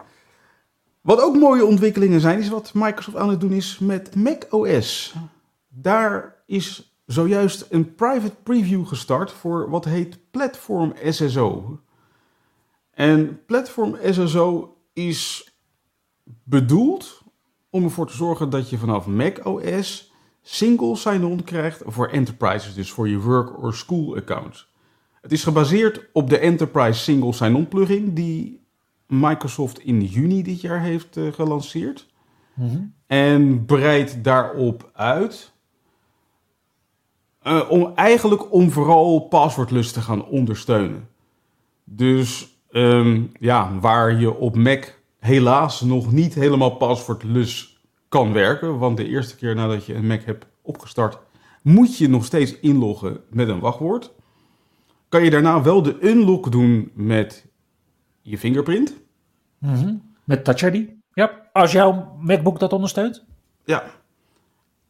Wat 1.02 1.22
ook 1.22 1.36
mooie 1.36 1.66
ontwikkelingen 1.66 2.22
zijn, 2.22 2.40
is 2.40 2.50
wat 2.50 2.74
Microsoft 2.74 3.18
aan 3.18 3.30
het 3.30 3.40
doen 3.40 3.52
is 3.52 3.80
met 3.80 4.16
macOS. 4.16 5.16
Daar 5.68 6.44
is 6.46 6.96
zojuist 7.06 7.66
een 7.70 7.96
private 7.96 8.36
preview 8.44 8.88
gestart 8.88 9.32
voor 9.32 9.70
wat 9.70 9.86
heet 9.86 10.32
Platform 10.32 10.94
SSO. 11.10 11.80
En 12.92 13.46
Platform 13.46 13.98
SSO 14.04 14.78
is 14.94 15.53
bedoeld 16.44 17.22
om 17.70 17.84
ervoor 17.84 18.08
te 18.08 18.16
zorgen 18.16 18.50
dat 18.50 18.70
je 18.70 18.78
vanaf 18.78 19.06
macOS 19.08 20.12
single 20.42 20.96
sign-on 20.96 21.44
krijgt 21.44 21.82
voor 21.86 22.08
enterprises, 22.08 22.74
dus 22.74 22.92
voor 22.92 23.10
je 23.10 23.20
work 23.20 23.64
or 23.64 23.74
school 23.74 24.16
accounts. 24.16 24.72
Het 25.22 25.32
is 25.32 25.44
gebaseerd 25.44 26.06
op 26.14 26.30
de 26.30 26.38
Enterprise 26.38 27.00
Single 27.00 27.34
Sign-On 27.34 27.68
plugin 27.68 28.14
die 28.14 28.62
Microsoft 29.08 29.80
in 29.80 30.02
juni 30.02 30.44
dit 30.44 30.62
jaar 30.62 30.82
heeft 30.82 31.18
eh, 31.18 31.34
gelanceerd. 31.34 32.08
En 33.08 33.66
breidt 33.66 34.24
daarop 34.24 34.90
uit. 34.94 35.52
eh, 37.42 37.70
om 37.70 37.92
eigenlijk 37.96 38.52
om 38.54 38.72
vooral 38.72 39.20
passwordless 39.20 39.92
te 39.92 40.02
gaan 40.02 40.26
ondersteunen. 40.26 41.08
Dus 41.84 42.58
ehm, 42.72 43.24
ja, 43.40 43.80
waar 43.80 44.20
je 44.20 44.36
op 44.36 44.56
Mac 44.56 45.02
helaas 45.24 45.82
nog 45.82 46.12
niet 46.12 46.34
helemaal 46.34 46.76
passwordless 46.76 47.82
kan 48.10 48.34
werken. 48.34 48.78
Want 48.78 48.98
de 48.98 49.08
eerste 49.08 49.36
keer 49.36 49.56
nadat 49.56 49.86
je 49.86 49.94
een 49.94 50.08
Mac 50.08 50.24
hebt 50.24 50.46
opgestart, 50.62 51.18
moet 51.62 51.98
je 51.98 52.10
nog 52.10 52.26
steeds 52.26 52.60
inloggen 52.60 53.20
met 53.30 53.48
een 53.50 53.60
wachtwoord. 53.60 54.12
Kan 55.10 55.24
je 55.24 55.30
daarna 55.30 55.62
wel 55.62 55.82
de 55.82 55.98
unlock 56.02 56.52
doen 56.52 56.92
met 56.94 57.46
je 58.22 58.38
fingerprint. 58.38 58.94
Mhm. 59.58 59.96
Met 60.24 60.44
Touch 60.44 60.74
ID. 60.74 60.90
Ja, 61.14 61.50
als 61.54 61.72
jouw 61.72 62.18
MacBook 62.22 62.60
dat 62.60 62.74
ondersteunt. 62.74 63.26
Ja. 63.66 63.84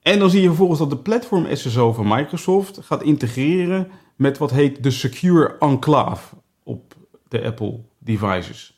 En 0.02 0.20
dan 0.20 0.30
zie 0.30 0.42
je 0.42 0.48
vervolgens 0.48 0.80
dat 0.80 0.90
de 0.90 0.98
platform 0.98 1.48
SSO 1.56 1.94
van 1.94 2.08
Microsoft 2.08 2.80
gaat 2.82 3.04
integreren 3.04 3.92
met 4.16 4.38
wat 4.38 4.52
heet 4.52 4.84
de 4.84 4.92
Secure 4.92 5.56
Enclave 5.60 6.36
op 6.64 6.96
de 7.28 7.44
Apple 7.44 7.80
devices. 7.98 8.73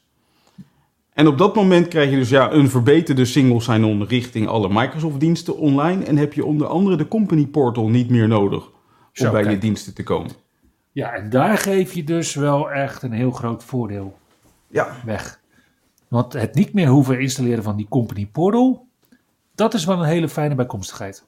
En 1.15 1.27
op 1.27 1.37
dat 1.37 1.55
moment 1.55 1.87
krijg 1.87 2.09
je 2.09 2.15
dus 2.15 2.29
ja, 2.29 2.51
een 2.51 2.69
verbeterde 2.69 3.25
single 3.25 3.61
sign-on 3.61 4.03
richting 4.03 4.47
alle 4.47 4.69
Microsoft-diensten 4.71 5.57
online. 5.57 6.03
En 6.03 6.17
heb 6.17 6.33
je 6.33 6.45
onder 6.45 6.67
andere 6.67 6.95
de 6.95 7.07
Company 7.07 7.45
Portal 7.45 7.89
niet 7.89 8.09
meer 8.09 8.27
nodig 8.27 8.65
om 8.65 8.73
Zo, 9.11 9.31
bij 9.31 9.43
je 9.43 9.57
diensten 9.57 9.93
te 9.93 10.03
komen. 10.03 10.31
Ja, 10.91 11.13
en 11.13 11.29
daar 11.29 11.57
geef 11.57 11.93
je 11.93 12.03
dus 12.03 12.33
wel 12.33 12.71
echt 12.71 13.01
een 13.01 13.11
heel 13.11 13.31
groot 13.31 13.63
voordeel 13.63 14.17
Ja, 14.67 14.95
weg. 15.05 15.39
Want 16.07 16.33
het 16.33 16.55
niet 16.55 16.73
meer 16.73 16.87
hoeven 16.87 17.19
installeren 17.19 17.63
van 17.63 17.75
die 17.75 17.87
company 17.89 18.25
portal, 18.31 18.87
dat 19.55 19.73
is 19.73 19.85
wel 19.85 19.99
een 19.99 20.07
hele 20.07 20.29
fijne 20.29 20.55
bijkomstigheid. 20.55 21.25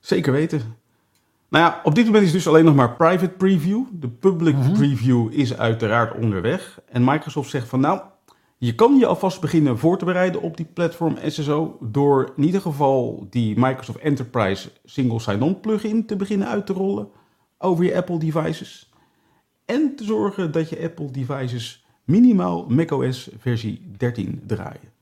Zeker 0.00 0.32
weten. 0.32 0.62
Nou 1.48 1.64
ja, 1.64 1.80
op 1.82 1.94
dit 1.94 2.04
moment 2.04 2.24
is 2.24 2.32
het 2.32 2.38
dus 2.38 2.48
alleen 2.48 2.64
nog 2.64 2.74
maar 2.74 2.96
private 2.96 3.28
preview. 3.28 3.84
De 3.92 4.08
public 4.08 4.56
preview 4.72 5.32
is 5.32 5.56
uiteraard 5.56 6.14
onderweg. 6.16 6.80
En 6.88 7.04
Microsoft 7.04 7.50
zegt 7.50 7.68
van 7.68 7.80
nou, 7.80 8.00
je 8.58 8.74
kan 8.74 8.98
je 8.98 9.06
alvast 9.06 9.40
beginnen 9.40 9.78
voor 9.78 9.98
te 9.98 10.04
bereiden 10.04 10.42
op 10.42 10.56
die 10.56 10.66
platform 10.66 11.16
SSO 11.26 11.78
door 11.80 12.32
in 12.36 12.44
ieder 12.44 12.60
geval 12.60 13.26
die 13.30 13.58
Microsoft 13.58 13.98
Enterprise 13.98 14.70
Single 14.84 15.20
Sign-On 15.20 15.60
plugin 15.60 16.06
te 16.06 16.16
beginnen 16.16 16.48
uit 16.48 16.66
te 16.66 16.72
rollen 16.72 17.08
over 17.58 17.84
je 17.84 17.96
Apple 17.96 18.18
devices. 18.18 18.92
En 19.64 19.96
te 19.96 20.04
zorgen 20.04 20.52
dat 20.52 20.68
je 20.68 20.82
Apple 20.82 21.10
devices 21.10 21.86
minimaal 22.04 22.66
macOS 22.68 23.30
versie 23.38 23.90
13 23.96 24.42
draaien. 24.46 24.92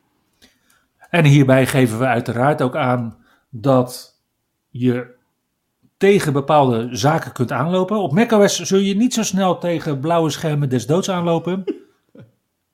En 1.10 1.24
hierbij 1.24 1.66
geven 1.66 1.98
we 1.98 2.06
uiteraard 2.06 2.62
ook 2.62 2.76
aan 2.76 3.16
dat 3.50 4.20
je 4.68 5.14
tegen 5.96 6.32
bepaalde 6.32 6.88
zaken 6.90 7.32
kunt 7.32 7.52
aanlopen. 7.52 7.96
Op 7.96 8.12
macOS 8.12 8.60
zul 8.60 8.78
je 8.78 8.96
niet 8.96 9.14
zo 9.14 9.22
snel 9.22 9.58
tegen 9.58 10.00
blauwe 10.00 10.30
schermen 10.30 10.68
des 10.68 10.86
doods 10.86 11.10
aanlopen. 11.10 11.64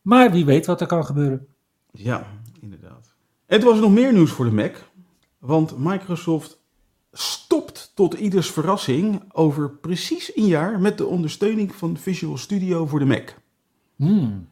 Maar 0.02 0.30
wie 0.32 0.44
weet 0.44 0.66
wat 0.66 0.80
er 0.80 0.87
kan 0.87 1.04
gebeuren. 1.04 1.47
Ja, 1.92 2.26
inderdaad. 2.61 3.14
En 3.47 3.59
toen 3.61 3.68
was 3.68 3.76
er 3.76 3.82
nog 3.85 3.92
meer 3.92 4.12
nieuws 4.12 4.30
voor 4.30 4.44
de 4.44 4.50
Mac. 4.52 4.76
Want 5.38 5.78
Microsoft 5.78 6.61
stopt 7.12 7.92
tot 7.94 8.14
ieders 8.14 8.50
verrassing 8.50 9.23
over 9.32 9.71
precies 9.71 10.37
een 10.37 10.47
jaar 10.47 10.80
met 10.80 10.99
de 10.99 11.06
ondersteuning 11.06 11.75
van 11.75 11.97
Visual 11.97 12.37
Studio 12.37 12.87
voor 12.87 12.99
de 12.99 13.04
Mac. 13.04 13.35
Hmm. 13.97 14.49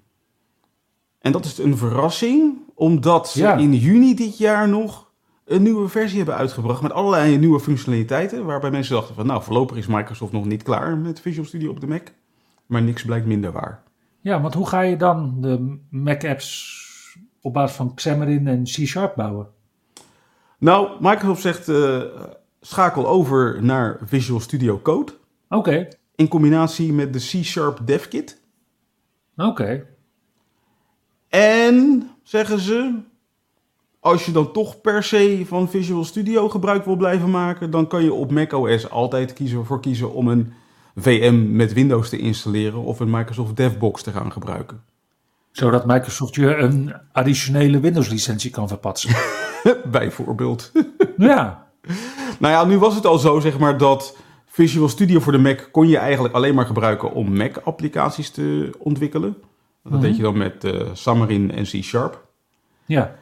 En 1.19 1.33
dat 1.33 1.45
is 1.45 1.59
een 1.59 1.77
verrassing, 1.77 2.59
omdat 2.75 3.29
ze 3.29 3.39
Ja. 3.41 3.57
in 3.57 3.75
juni 3.75 4.15
dit 4.15 4.39
jaar 4.39 4.69
nog 4.69 5.11
een 5.45 5.63
nieuwe 5.63 5.89
versie 5.89 6.17
hebben 6.17 6.37
uitgebracht 6.37 6.83
met 6.83 6.93
allerlei 6.93 7.39
nieuwe 7.39 7.61
functionaliteiten. 7.61 8.45
Waarbij 8.45 8.71
mensen 8.71 8.95
dachten 8.95 9.15
van, 9.15 9.27
nou, 9.27 9.43
voorlopig 9.43 9.77
is 9.77 9.87
Microsoft 9.87 10.33
nog 10.33 10.45
niet 10.45 10.63
klaar 10.63 10.97
met 10.99 11.21
Visual 11.21 11.47
Studio 11.47 11.71
op 11.71 11.81
de 11.81 11.87
Mac. 11.87 12.09
Maar 12.67 12.83
niks 12.83 13.05
blijkt 13.05 13.27
minder 13.27 13.53
waar. 13.53 13.83
Ja, 14.21 14.41
want 14.41 14.55
hoe 14.55 14.67
ga 14.67 14.81
je 14.81 14.97
dan 14.97 15.41
de 15.41 15.79
Mac-apps 15.91 16.79
op 17.41 17.53
basis 17.53 17.77
van 17.77 17.95
Xamarin 17.95 18.47
en 18.47 18.63
C-Sharp 18.63 19.15
bouwen? 19.15 19.49
Nou, 20.59 20.89
Microsoft 21.01 21.41
zegt, 21.43 21.69
eh, 21.69 22.03
schakel 22.61 23.09
over 23.09 23.63
naar 23.63 23.99
Visual 24.05 24.41
Studio 24.41 24.81
Code. 24.83 25.13
Oké, 25.49 25.89
In 26.15 26.29
combinatie 26.29 26.93
met 26.93 27.13
de 27.13 27.19
C-Sharp 27.19 27.79
DevKit. 27.85 28.41
oké. 29.37 29.87
En, 31.29 32.11
zeggen 32.23 32.59
ze, 32.59 32.99
als 34.01 34.27
je 34.27 34.33
dan 34.33 34.53
toch 34.53 34.81
per 34.81 35.03
se 35.03 35.43
van 35.47 35.69
Visual 35.69 36.05
Studio 36.05 36.49
gebruik 36.49 36.85
wil 36.85 36.97
blijven 36.97 37.31
maken, 37.31 37.71
dan 37.71 37.87
kan 37.87 38.05
je 38.05 38.13
op 38.13 38.31
macOS 38.31 38.91
altijd 38.91 39.33
kiezen 39.33 39.67
voor 39.67 39.81
kiezen 39.81 40.13
om 40.13 40.29
een 40.29 40.53
VM 40.97 41.57
met 41.57 41.73
Windows 41.73 42.09
te 42.09 42.19
installeren 42.19 42.83
of 42.83 43.01
een 43.01 43.11
Microsoft 43.11 43.57
DevBox 43.57 44.03
te 44.03 44.11
gaan 44.11 44.33
gebruiken. 44.33 44.83
Zodat 45.53 45.87
Microsoft 45.87 46.35
je 46.35 46.57
een 46.57 46.95
additionele 47.13 47.81
Windows-licentie 47.81 48.51
kan 48.51 48.69
verpatsen. 48.69 49.11
Bijvoorbeeld. 49.91 50.73
ja, 51.17 51.67
nou 52.39 52.55
ja, 52.55 52.65
nu 52.65 52.79
was 52.79 52.95
het 52.95 53.07
al 53.07 53.19
zo, 53.19 53.41
zeg 53.41 53.59
maar, 53.59 53.79
dat 53.79 54.17
Visual 54.47 54.89
Studio 54.89 55.21
voor 55.21 55.33
de 55.33 55.39
Mac 55.39 55.69
kon 55.73 55.89
je 55.89 55.99
eigenlijk 55.99 56.35
alleen 56.35 56.55
maar 56.55 56.67
gebruiken 56.67 57.13
om 57.13 57.37
Mac-applicaties 57.37 58.31
te 58.31 58.71
ontwikkelen. 58.79 59.37
Dat 59.83 59.93
Mhm. 59.93 60.01
deed 60.03 60.17
je 60.17 60.23
dan 60.23 60.39
met 60.39 60.65
eh 60.65 60.93
Xamarin 60.93 61.51
en 61.53 61.65
C-Sharp. 61.65 62.27
ja. 62.87 63.19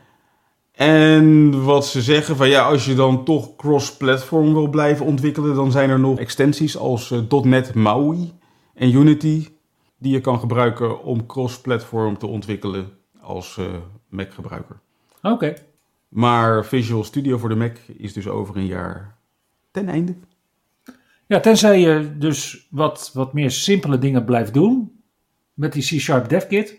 En 0.79 1.65
wat 1.65 1.87
ze 1.87 2.03
zeggen 2.03 2.37
van 2.37 2.49
ja, 2.49 2.63
als 2.63 2.85
je 2.85 2.95
dan 2.95 3.25
toch 3.25 3.57
cross-platform 3.57 4.53
wil 4.53 4.69
blijven 4.69 5.07
ontwikkelen, 5.07 5.55
dan 5.55 5.73
zijn 5.73 5.91
er 5.91 6.01
nog 6.01 6.19
extensies 6.19 6.77
als 6.77 7.11
eh, 7.11 7.43
.NET 7.43 7.75
MAUI 7.75 8.33
en 8.75 8.95
Unity 8.95 9.49
die 9.99 10.13
je 10.13 10.21
kan 10.21 10.39
gebruiken 10.39 11.03
om 11.03 11.27
cross-platform 11.27 12.19
te 12.19 12.27
ontwikkelen 12.27 12.89
als 13.21 13.57
eh, 13.57 13.65
Mac-gebruiker. 14.09 14.81
Oké. 15.23 15.55
Maar 16.09 16.65
Visual 16.65 17.05
Studio 17.05 17.39
voor 17.39 17.49
de 17.49 17.55
Mac 17.55 17.77
is 17.97 18.13
dus 18.13 18.29
over 18.29 18.57
een 18.57 18.67
jaar 18.67 19.19
ten 19.71 19.89
einde. 19.89 20.15
Ja, 21.27 21.41
tenzij 21.41 21.81
je 21.81 22.19
dus 22.19 22.67
wat, 22.71 23.11
wat 23.15 23.33
meer 23.33 23.51
simpele 23.51 23.99
dingen 23.99 24.25
blijft 24.25 24.55
doen 24.55 25.01
met 25.55 25.73
die 25.73 25.83
C-Sharp 25.83 26.29
DevKit. 26.29 26.77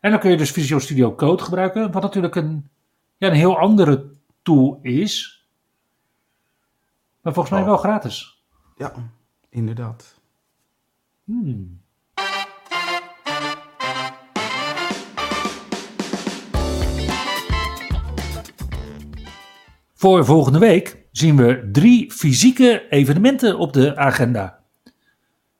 En 0.00 0.10
dan 0.10 0.20
kun 0.20 0.30
je 0.30 0.36
dus 0.36 0.50
Visual 0.50 0.80
Studio 0.80 1.14
Code 1.14 1.42
gebruiken, 1.42 1.92
wat 1.92 2.02
natuurlijk 2.02 2.34
een, 2.34 2.70
ja, 3.20 3.28
een 3.28 3.34
heel 3.34 3.58
andere 3.58 4.10
tool 4.42 4.78
is. 4.82 5.44
Maar 7.22 7.32
volgens 7.32 7.54
mij 7.54 7.60
Oh. 7.62 7.66
wel 7.68 7.76
gratis. 7.76 8.42
Ja, 8.76 8.92
inderdaad. 9.48 10.20
Hmm. 11.24 11.80
Voor 19.94 20.24
volgende 20.24 20.58
week 20.58 21.06
zien 21.12 21.36
we 21.36 21.68
drie 21.72 22.12
fysieke 22.12 22.86
evenementen 22.90 23.58
op 23.58 23.72
de 23.72 23.96
agenda. 23.96 24.58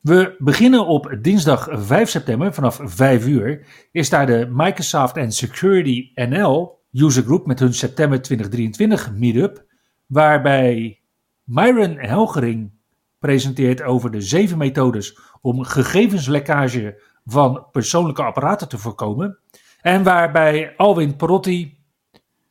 We 0.01 0.35
beginnen 0.39 0.87
op 0.87 1.17
dinsdag 1.21 1.69
5 1.71 2.09
september 2.11 2.55
vanaf 2.55 2.81
5 2.83 3.27
uur. 3.27 3.67
Is 3.93 4.09
daar 4.11 4.27
de 4.27 4.49
Microsoft 4.51 5.17
and 5.17 5.35
Security 5.35 6.11
NL 6.15 6.80
User 6.93 7.23
Group 7.23 7.47
met 7.47 7.59
hun 7.59 7.75
september 7.75 8.23
2023 8.23 9.13
meetup. 9.13 9.65
Waarbij 10.07 11.01
Myron 11.45 11.99
Helgering 11.99 12.71
presenteert 13.19 13.83
over 13.83 14.11
de 14.11 14.21
zeven 14.21 14.59
methodes 14.59 15.19
om 15.41 15.65
gegevenslekkage 15.65 17.03
van 17.25 17.67
persoonlijke 17.73 18.23
apparaten 18.23 18.69
te 18.69 18.79
voorkomen. 18.79 19.39
En 19.81 20.03
waarbij 20.03 20.77
Alwin 20.77 21.17
Perotti 21.17 21.79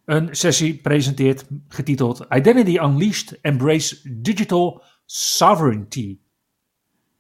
een 0.06 0.36
sessie 0.36 0.82
presenteert 0.82 1.45
getiteld 1.67 2.25
Identity 2.30 2.78
Unleashed 2.78 3.39
Embrace 3.41 4.21
Digital 4.21 4.84
Sovereignty. 5.06 6.19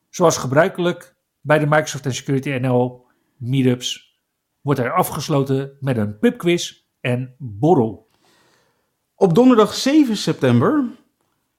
Zoals 0.09 0.37
gebruikelijk 0.37 1.15
bij 1.41 1.59
de 1.59 1.65
Microsoft 1.65 2.15
Security 2.15 2.49
NL 2.49 3.05
meetups 3.37 4.19
wordt 4.61 4.79
er 4.79 4.93
afgesloten 4.93 5.77
met 5.79 5.97
een 5.97 6.19
pubquiz 6.19 6.87
en 7.01 7.35
borrel. 7.37 8.07
Op 9.15 9.35
donderdag 9.35 9.73
7 9.73 10.17
september 10.17 10.85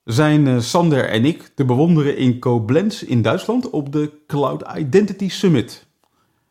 zijn 0.04 0.46
eh, 0.46 0.58
Sander 0.58 1.08
en 1.08 1.24
ik 1.24 1.42
te 1.54 1.64
bewonderen 1.64 2.16
in 2.16 2.38
Koblenz 2.38 3.02
in 3.02 3.22
Duitsland 3.22 3.70
op 3.70 3.92
de 3.92 4.22
Cloud 4.26 4.76
Identity 4.76 5.28
Summit. 5.28 5.86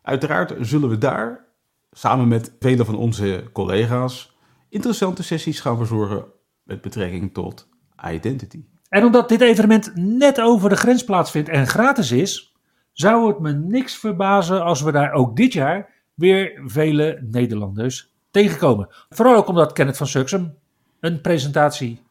Uiteraard 0.02 0.54
zullen 0.60 0.90
we 0.90 0.98
daar, 0.98 1.46
samen 1.92 2.28
met 2.28 2.56
vele 2.60 2.86
van 2.86 2.96
onze 2.96 3.44
collega's, 3.54 4.36
interessante 4.70 5.24
sessies 5.24 5.60
gaan 5.60 5.78
verzorgen 5.78 6.26
met 6.64 6.82
betrekking 6.82 7.34
tot 7.34 7.70
identity. 8.12 8.66
En 8.90 9.04
omdat 9.04 9.30
dit 9.30 9.42
evenement 9.42 9.96
net 9.96 10.42
over 10.42 10.70
de 10.70 10.76
grens 10.76 11.04
plaatsvindt 11.04 11.50
en 11.50 11.68
gratis 11.68 12.12
is, 12.12 12.56
zou 12.92 13.28
het 13.28 13.40
me 13.40 13.54
niks 13.54 13.98
verbazen 13.98 14.64
als 14.64 14.82
we 14.82 14.92
daar 14.92 15.12
ook 15.12 15.36
dit 15.36 15.54
jaar 15.54 15.90
weer 16.14 16.62
vele 16.66 17.28
Nederlanders 17.32 18.14
tegenkomen. 18.32 18.88
Vooral 19.10 19.36
ook 19.36 19.48
omdat 19.48 19.74
Kenneth 19.74 19.98
van 19.98 20.08
Suxum 20.08 20.58
een 21.00 21.22
presentatie 21.22 22.02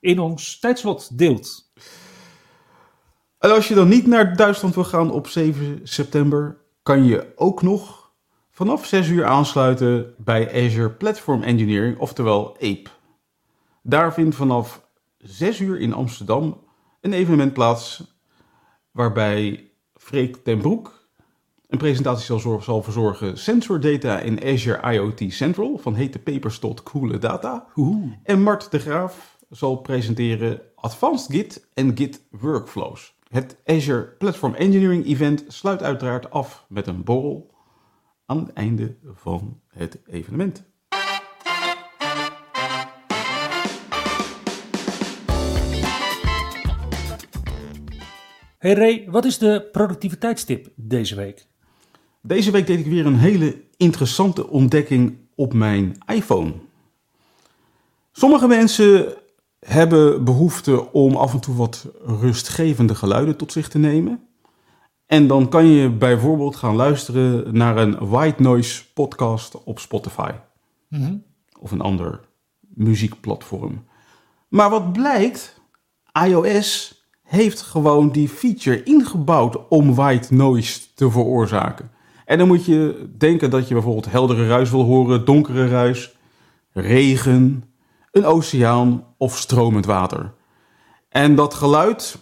in 0.00 0.18
ons 0.18 0.58
tijdslot 0.58 1.18
deelt. 1.18 1.72
En 3.38 3.50
als 3.50 3.68
je 3.68 3.74
dan 3.74 3.88
niet 3.88 4.06
naar 4.06 4.36
Duitsland 4.36 4.74
wil 4.74 4.84
gaan 4.84 5.10
op 5.10 5.26
7 5.28 5.80
september, 5.82 6.56
kan 6.82 7.04
je 7.04 7.32
ook 7.34 7.62
nog 7.62 8.10
vanaf 8.50 8.86
6 8.86 9.08
uur 9.08 9.24
aansluiten 9.24 10.14
bij 10.18 10.64
Azure 10.64 10.90
Platform 10.90 11.42
Engineering, 11.42 11.98
oftewel 11.98 12.54
APE. 12.54 12.90
Daar 13.82 14.12
vindt 14.12 14.36
vanaf 14.36 14.88
6 15.18 15.60
uur 15.60 15.78
in 15.78 15.92
Amsterdam 15.92 16.64
een 17.00 17.12
evenement 17.12 17.52
plaats 17.52 18.14
waarbij 18.90 19.70
Freek 19.94 20.36
ten 20.36 20.58
Broek 20.58 21.05
een 21.68 21.78
presentatie 21.78 22.38
zal, 22.38 22.60
zal 22.60 22.82
verzorgen 22.82 23.38
Sensor 23.38 23.80
Data 23.80 24.18
in 24.18 24.44
Azure 24.44 24.92
IoT 24.92 25.32
Central, 25.32 25.78
van 25.78 25.94
hete 25.94 26.18
papers 26.18 26.58
tot 26.58 26.82
coole 26.82 27.18
data. 27.18 27.66
En 28.22 28.42
Mart 28.42 28.70
de 28.70 28.78
Graaf 28.78 29.36
zal 29.50 29.76
presenteren 29.76 30.60
Advanced 30.74 31.32
Git 31.32 31.68
en 31.74 31.96
Git 31.96 32.26
Workflows. 32.30 33.14
Het 33.28 33.56
Azure 33.64 34.04
Platform 34.18 34.54
Engineering 34.54 35.06
Event 35.06 35.44
sluit 35.48 35.82
uiteraard 35.82 36.30
af 36.30 36.66
met 36.68 36.86
een 36.86 37.04
borrel 37.04 37.54
aan 38.26 38.38
het 38.38 38.52
einde 38.52 38.96
van 39.14 39.60
het 39.68 39.98
evenement. 40.06 40.64
Hey 48.58 48.74
Ray, 48.74 49.06
wat 49.10 49.24
is 49.24 49.38
de 49.38 49.68
productiviteitstip 49.72 50.68
deze 50.76 51.14
week? 51.14 51.46
Deze 52.26 52.50
week 52.50 52.66
deed 52.66 52.78
ik 52.78 52.86
weer 52.86 53.06
een 53.06 53.18
hele 53.18 53.62
interessante 53.76 54.48
ontdekking 54.48 55.16
op 55.34 55.52
mijn 55.52 55.98
iPhone. 56.06 56.52
Sommige 58.12 58.46
mensen 58.46 59.14
hebben 59.58 60.24
behoefte 60.24 60.92
om 60.92 61.16
af 61.16 61.32
en 61.32 61.40
toe 61.40 61.54
wat 61.54 61.86
rustgevende 62.20 62.94
geluiden 62.94 63.36
tot 63.36 63.52
zich 63.52 63.68
te 63.68 63.78
nemen. 63.78 64.26
En 65.06 65.26
dan 65.26 65.48
kan 65.48 65.66
je 65.66 65.90
bijvoorbeeld 65.90 66.56
gaan 66.56 66.76
luisteren 66.76 67.56
naar 67.56 67.76
een 67.76 68.08
white 68.08 68.42
noise 68.42 68.92
podcast 68.94 69.64
op 69.64 69.78
Spotify 69.78 70.30
of 71.60 71.70
een 71.70 71.80
ander 71.80 72.20
muziekplatform. 72.60 73.84
Maar 74.48 74.70
wat 74.70 74.92
blijkt, 74.92 75.60
iOS 76.26 77.00
heeft 77.22 77.60
gewoon 77.60 78.10
die 78.10 78.28
feature 78.28 78.82
ingebouwd 78.82 79.68
om 79.68 79.94
white 79.94 80.34
noise 80.34 80.80
te 80.94 81.10
veroorzaken. 81.10 81.94
En 82.26 82.38
dan 82.38 82.46
moet 82.46 82.64
je 82.64 83.08
denken 83.18 83.50
dat 83.50 83.68
je 83.68 83.74
bijvoorbeeld 83.74 84.10
heldere 84.10 84.48
ruis 84.48 84.70
wil 84.70 84.84
horen, 84.84 85.24
donkere 85.24 85.68
ruis, 85.68 86.16
regen, 86.72 87.64
een 88.10 88.24
oceaan 88.24 89.04
of 89.16 89.38
stromend 89.38 89.86
water. 89.86 90.32
En 91.08 91.34
dat 91.34 91.54
geluid, 91.54 92.18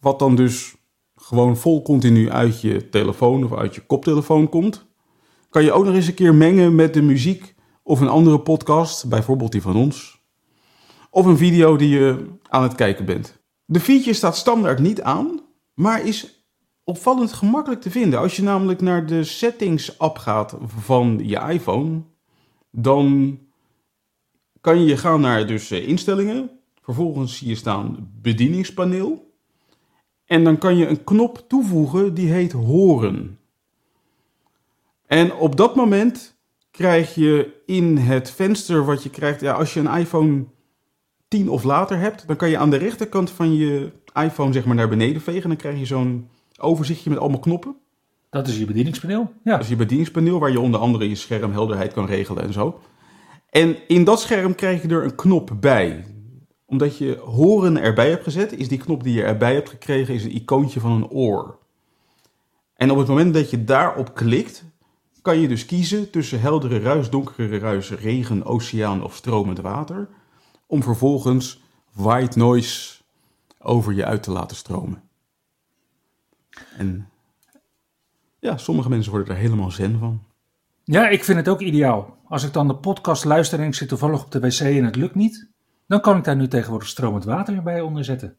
wat 0.00 0.18
dan 0.18 0.36
dus 0.36 0.76
gewoon 1.16 1.56
vol 1.56 1.82
continu 1.82 2.30
uit 2.30 2.60
je 2.60 2.88
telefoon 2.88 3.44
of 3.44 3.54
uit 3.54 3.74
je 3.74 3.86
koptelefoon 3.86 4.48
komt, 4.48 4.86
kan 5.50 5.64
je 5.64 5.72
ook 5.72 5.84
nog 5.84 5.94
eens 5.94 6.06
een 6.06 6.14
keer 6.14 6.34
mengen 6.34 6.74
met 6.74 6.94
de 6.94 7.02
muziek 7.02 7.54
of 7.82 8.00
een 8.00 8.08
andere 8.08 8.40
podcast, 8.40 9.08
bijvoorbeeld 9.08 9.52
die 9.52 9.62
van 9.62 9.76
ons, 9.76 10.20
of 11.10 11.26
een 11.26 11.36
video 11.36 11.76
die 11.76 11.88
je 11.88 12.26
aan 12.48 12.62
het 12.62 12.74
kijken 12.74 13.04
bent. 13.04 13.38
De 13.64 13.80
feature 13.80 14.12
staat 14.12 14.36
standaard 14.36 14.78
niet 14.78 15.02
aan, 15.02 15.40
maar 15.74 16.06
is 16.06 16.37
opvallend 16.88 17.32
gemakkelijk 17.32 17.80
te 17.80 17.90
vinden. 17.90 18.18
Als 18.18 18.36
je 18.36 18.42
namelijk 18.42 18.80
naar 18.80 19.06
de 19.06 19.24
settings 19.24 19.98
app 19.98 20.18
gaat 20.18 20.56
van 20.66 21.20
je 21.22 21.40
iPhone, 21.40 22.02
dan 22.70 23.38
kan 24.60 24.84
je 24.84 24.96
gaan 24.96 25.20
naar 25.20 25.46
dus 25.46 25.70
eh, 25.70 25.88
instellingen. 25.88 26.50
Vervolgens 26.82 27.36
zie 27.36 27.48
je 27.48 27.54
staan 27.54 28.10
bedieningspaneel. 28.22 29.32
En 30.24 30.44
dan 30.44 30.58
kan 30.58 30.76
je 30.76 30.86
een 30.86 31.04
knop 31.04 31.44
toevoegen 31.48 32.14
die 32.14 32.32
heet 32.32 32.52
horen. 32.52 33.38
En 35.06 35.34
op 35.34 35.56
dat 35.56 35.74
moment 35.74 36.36
krijg 36.70 37.14
je 37.14 37.62
in 37.66 37.96
het 37.96 38.30
venster 38.30 38.84
wat 38.84 39.02
je 39.02 39.10
krijgt, 39.10 39.40
ja, 39.40 39.52
als 39.52 39.74
je 39.74 39.80
een 39.80 39.98
iPhone 39.98 40.44
10 41.28 41.50
of 41.50 41.64
later 41.64 41.98
hebt, 41.98 42.26
dan 42.26 42.36
kan 42.36 42.50
je 42.50 42.58
aan 42.58 42.70
de 42.70 42.76
rechterkant 42.76 43.30
van 43.30 43.54
je 43.54 43.92
iPhone 44.14 44.52
zeg 44.52 44.64
maar 44.64 44.74
naar 44.74 44.88
beneden 44.88 45.22
vegen. 45.22 45.48
Dan 45.48 45.58
krijg 45.58 45.78
je 45.78 45.86
zo'n 45.86 46.28
overzichtje 46.58 47.10
met 47.10 47.18
allemaal 47.18 47.40
knoppen. 47.40 47.76
Dat 48.30 48.48
is 48.48 48.58
je 48.58 48.64
bedieningspaneel. 48.64 49.32
Ja. 49.44 49.52
Dat 49.52 49.62
is 49.62 49.68
je 49.68 49.76
bedieningspaneel 49.76 50.38
waar 50.38 50.50
je 50.50 50.60
onder 50.60 50.80
andere 50.80 51.08
je 51.08 51.14
schermhelderheid 51.14 51.92
kan 51.92 52.06
regelen 52.06 52.42
en 52.42 52.52
zo. 52.52 52.80
En 53.50 53.76
in 53.88 54.04
dat 54.04 54.20
scherm 54.20 54.54
krijg 54.54 54.82
je 54.82 54.88
er 54.88 55.04
een 55.04 55.14
knop 55.14 55.50
bij. 55.60 56.04
Omdat 56.66 56.98
je 56.98 57.16
horen 57.16 57.80
erbij 57.80 58.10
hebt 58.10 58.22
gezet, 58.22 58.52
is 58.52 58.68
die 58.68 58.78
knop 58.78 59.02
die 59.02 59.14
je 59.14 59.22
erbij 59.22 59.54
hebt 59.54 59.68
gekregen 59.68 60.14
is 60.14 60.24
een 60.24 60.34
icoontje 60.34 60.80
van 60.80 60.92
een 60.92 61.08
oor. 61.08 61.58
En 62.74 62.90
op 62.90 62.98
het 62.98 63.08
moment 63.08 63.34
dat 63.34 63.50
je 63.50 63.64
daarop 63.64 64.14
klikt, 64.14 64.64
kan 65.22 65.40
je 65.40 65.48
dus 65.48 65.66
kiezen 65.66 66.10
tussen 66.10 66.40
heldere 66.40 66.78
ruis, 66.78 67.10
donkere 67.10 67.58
ruis, 67.58 67.90
regen, 67.90 68.44
oceaan 68.44 69.04
of 69.04 69.14
stromend 69.14 69.60
water. 69.60 70.08
Om 70.66 70.82
vervolgens 70.82 71.62
white 71.92 72.38
noise 72.38 73.00
over 73.58 73.92
je 73.92 74.04
uit 74.04 74.22
te 74.22 74.30
laten 74.30 74.56
stromen. 74.56 75.07
En 76.76 77.08
ja, 78.38 78.56
sommige 78.56 78.88
mensen 78.88 79.12
worden 79.12 79.34
er 79.34 79.40
helemaal 79.40 79.70
zen 79.70 79.98
van. 79.98 80.22
ja, 80.84 81.08
ik 81.08 81.24
vind 81.24 81.38
het 81.38 81.48
ook 81.48 81.60
ideaal. 81.60 82.16
Als 82.28 82.44
ik 82.44 82.52
dan 82.52 82.68
de 82.68 82.76
podcast 82.76 83.24
luister 83.24 83.60
en 83.60 83.66
ik 83.66 83.74
zit 83.74 83.88
toevallig 83.88 84.24
op 84.24 84.30
de 84.30 84.40
wc 84.40 84.60
en 84.60 84.84
het 84.84 84.96
lukt 84.96 85.14
niet, 85.14 85.48
dan 85.86 86.00
kan 86.00 86.16
ik 86.16 86.24
daar 86.24 86.36
nu 86.36 86.48
tegenwoordig 86.48 86.88
stromend 86.88 87.24
water 87.24 87.62
bij 87.62 87.80
onder 87.80 88.04
zetten. 88.04 88.36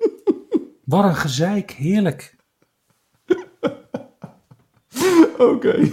Wat 0.84 1.04
een 1.04 1.16
gezeik, 1.16 1.70
heerlijk. 1.70 2.36
Oké, 5.38 5.90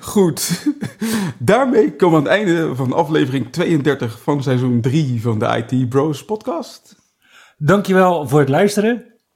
goed. 0.00 0.66
Daarmee 1.38 1.96
komen 1.96 2.22
we 2.22 2.30
aan 2.30 2.36
het 2.36 2.46
einde 2.46 2.74
van 2.74 2.92
aflevering 2.92 3.52
32 3.52 4.20
van 4.22 4.42
seizoen 4.42 4.80
3 4.80 5.22
van 5.22 5.38
de 5.38 5.64
IT 5.68 5.88
Bros 5.88 6.24
podcast. 6.24 6.96
Dankjewel 7.58 8.28
voor 8.28 8.40
het 8.40 8.48
luisteren 8.48 9.11